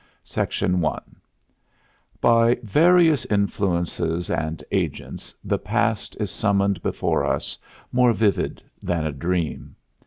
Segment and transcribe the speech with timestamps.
[0.35, 0.99] I
[2.21, 7.55] By various influences and agents the Past is summoned before us,
[7.91, 9.75] more vivid than a dream.